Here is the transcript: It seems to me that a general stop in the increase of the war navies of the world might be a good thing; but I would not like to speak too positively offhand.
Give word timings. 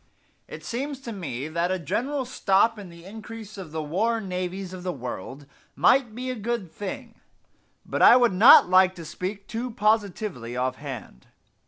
It 0.47 0.65
seems 0.65 0.99
to 1.01 1.11
me 1.11 1.47
that 1.47 1.69
a 1.69 1.77
general 1.77 2.25
stop 2.25 2.79
in 2.79 2.89
the 2.89 3.05
increase 3.05 3.55
of 3.55 3.71
the 3.71 3.83
war 3.83 4.19
navies 4.19 4.73
of 4.73 4.81
the 4.81 4.91
world 4.91 5.45
might 5.75 6.15
be 6.15 6.31
a 6.31 6.35
good 6.35 6.71
thing; 6.71 7.21
but 7.85 8.01
I 8.01 8.17
would 8.17 8.33
not 8.33 8.67
like 8.67 8.95
to 8.95 9.05
speak 9.05 9.47
too 9.47 9.69
positively 9.69 10.57
offhand. 10.57 11.27